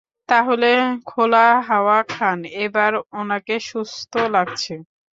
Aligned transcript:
তাহলে 0.29 0.69
খোলা 1.05 1.45
হাওয়া 1.69 1.99
খান, 2.09 2.39
এবার 2.63 2.91
উনাকে 3.19 3.55
সুস্থ 3.69 4.13
লাগছে। 4.35 4.73